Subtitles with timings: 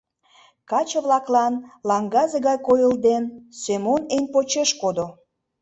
[0.69, 1.53] Каче-влаклан
[1.87, 3.23] лаҥгазе гай койылден,
[3.61, 5.07] Семон эн почеш кодо.